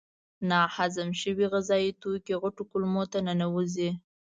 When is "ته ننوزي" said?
3.11-3.89